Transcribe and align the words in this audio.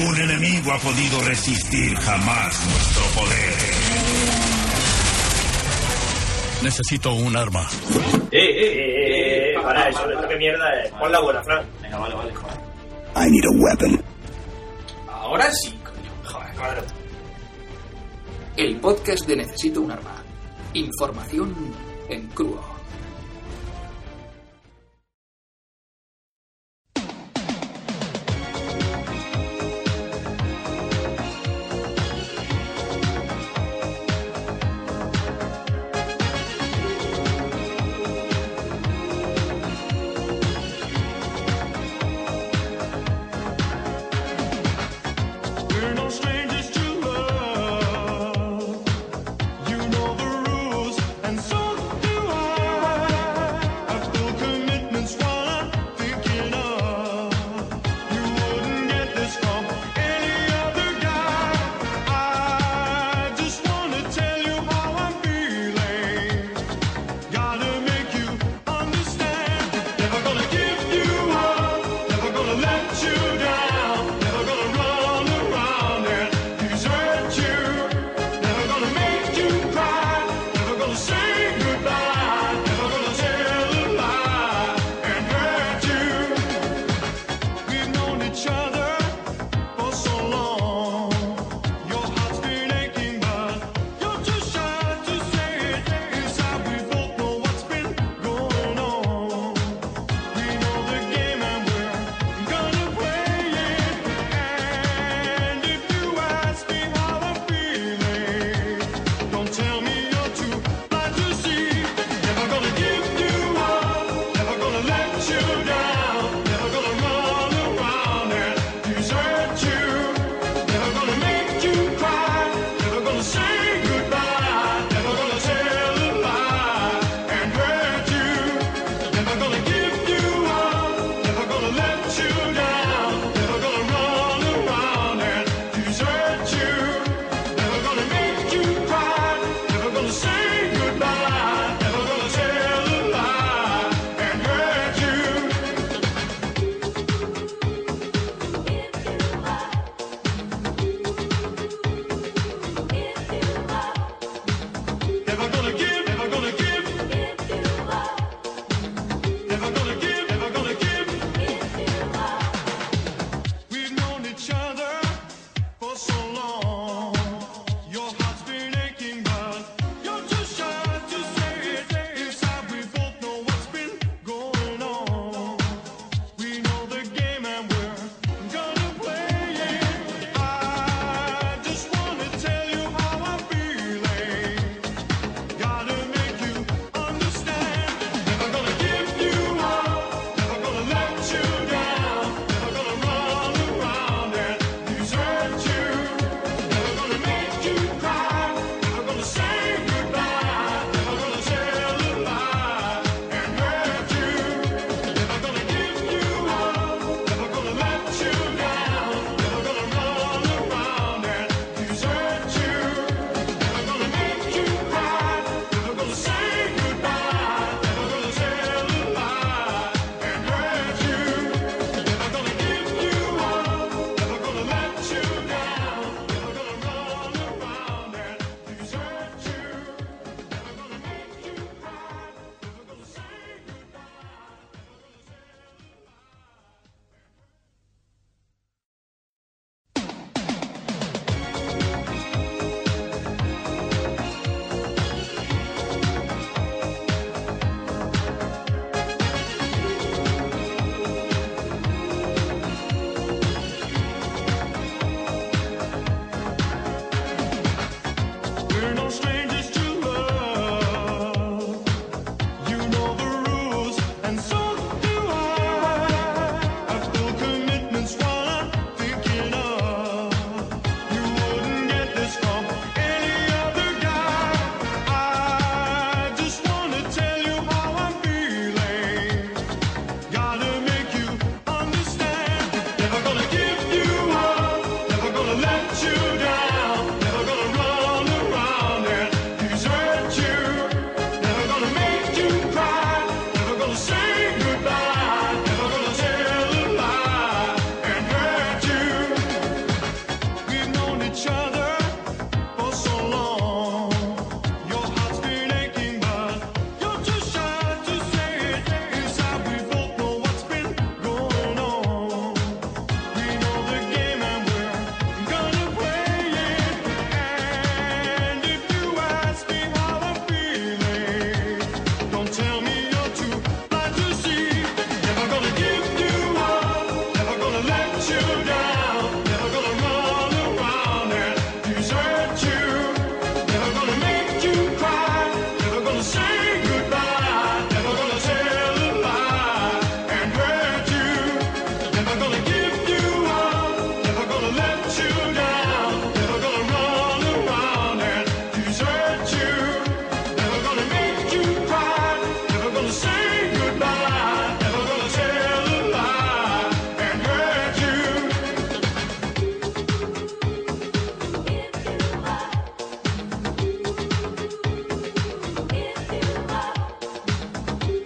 Ningún 0.00 0.18
enemigo 0.18 0.72
ha 0.72 0.78
podido 0.78 1.20
resistir 1.24 1.94
jamás 1.94 2.66
nuestro 2.66 3.04
poder. 3.20 3.54
Necesito 6.62 7.12
un 7.12 7.36
arma. 7.36 7.68
Eh, 8.30 8.38
eh, 8.38 8.40
eh, 8.40 8.72
eh, 8.72 9.52
eh 9.52 9.60
para 9.62 9.90
eso, 9.90 10.00
qué 10.26 10.36
mierda 10.36 10.82
es. 10.82 10.90
Pon 10.92 11.12
la 11.12 11.20
buena, 11.20 11.42
Fran. 11.42 11.66
Venga, 11.82 11.98
vale, 11.98 12.14
vale, 12.14 12.34
joder. 12.34 12.58
I 13.14 13.30
need 13.30 13.44
a 13.44 13.62
weapon. 13.62 14.02
Ahora 15.06 15.50
sí, 15.52 15.78
coño. 15.84 16.10
Joder. 16.24 16.84
El 18.56 18.80
podcast 18.80 19.26
de 19.26 19.36
Necesito 19.36 19.82
un 19.82 19.90
arma. 19.90 20.22
Información 20.72 21.54
en 22.08 22.26
crudo. 22.28 22.69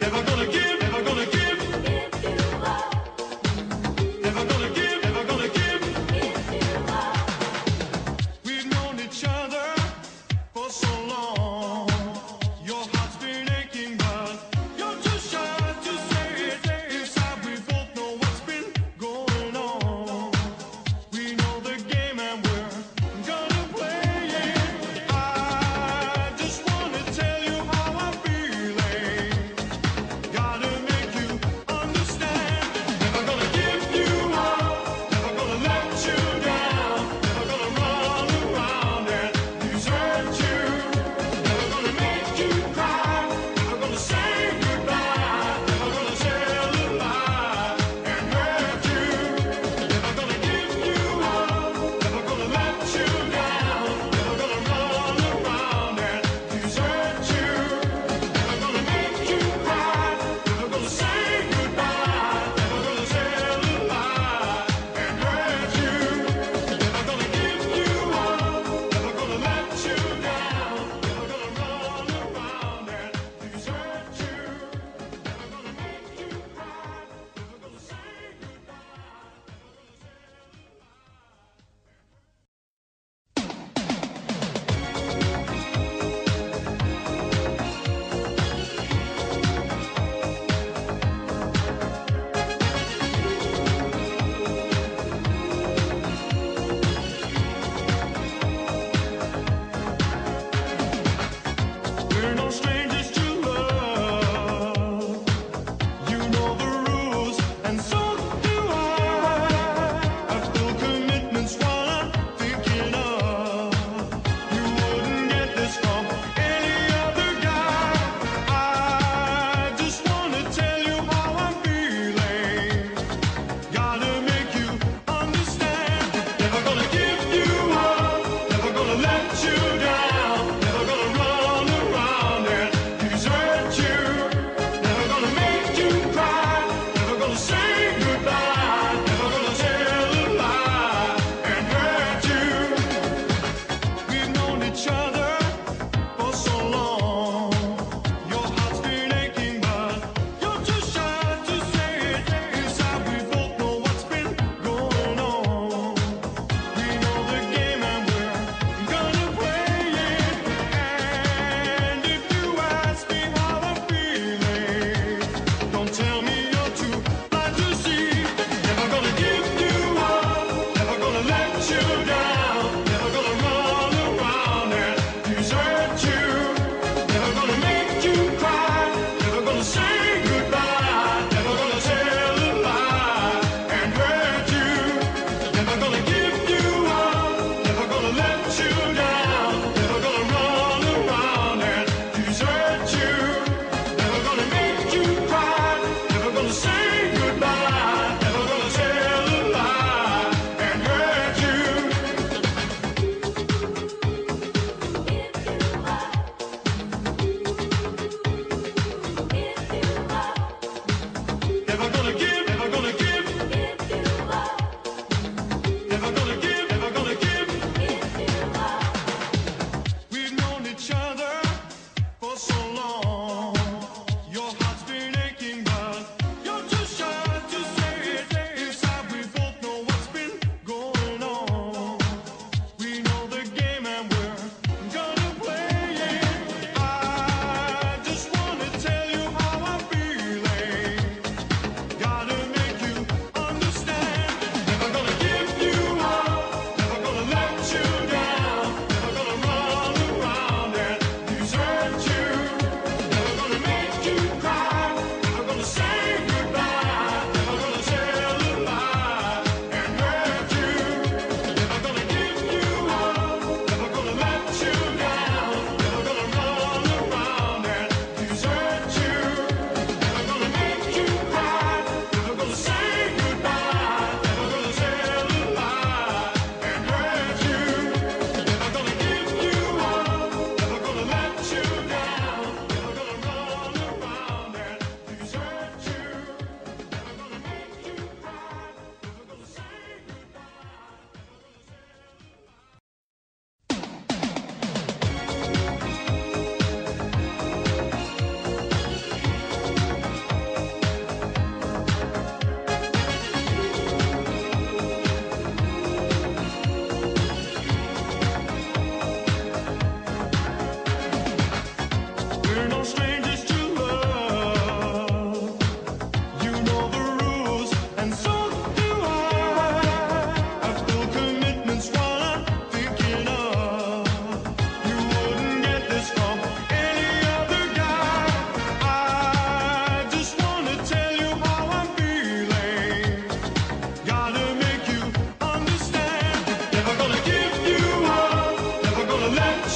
Never 0.05 0.23
gonna 0.23 0.44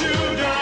you 0.01 0.13
down. 0.37 0.58